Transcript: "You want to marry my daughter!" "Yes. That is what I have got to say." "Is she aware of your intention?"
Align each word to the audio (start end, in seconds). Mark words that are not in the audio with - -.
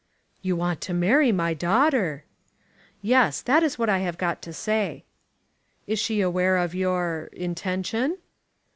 "You 0.41 0.55
want 0.55 0.81
to 0.81 0.95
marry 0.95 1.31
my 1.31 1.53
daughter!" 1.53 2.25
"Yes. 3.03 3.39
That 3.43 3.61
is 3.61 3.77
what 3.77 3.87
I 3.87 3.99
have 3.99 4.17
got 4.17 4.41
to 4.41 4.51
say." 4.51 5.03
"Is 5.85 5.99
she 5.99 6.21
aware 6.21 6.57
of 6.57 6.73
your 6.73 7.25
intention?" 7.33 8.17